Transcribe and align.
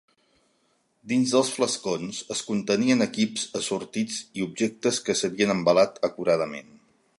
Dins 1.11 1.33
dels 1.35 1.51
flascons 1.57 2.21
es 2.37 2.41
contenien 2.47 3.05
equips 3.07 3.45
assortits 3.61 4.19
i 4.41 4.47
objectes 4.49 5.01
que 5.09 5.17
s'havien 5.21 5.57
embalat 5.59 6.05
acuradament. 6.11 6.77